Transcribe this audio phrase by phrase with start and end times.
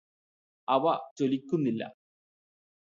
[0.67, 0.83] അവ
[1.17, 1.81] ജ്വലിക്കുന്നില്ല